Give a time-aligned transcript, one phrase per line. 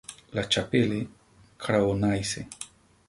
[0.33, 2.47] La Chapelle-Craonnaise